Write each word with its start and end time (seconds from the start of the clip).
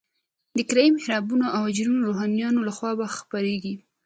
د 0.57 0.59
کرایي 0.69 0.89
محرابونو 0.97 1.45
او 1.55 1.61
اجیرو 1.69 2.03
روحانیونو 2.07 2.59
لخوا 2.67 2.91
به 2.99 3.05
خپرېږي. 3.17 3.73